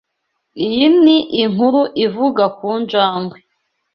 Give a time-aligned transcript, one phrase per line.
[0.65, 3.37] Iyi ni inkuru ivuga ku njangwe.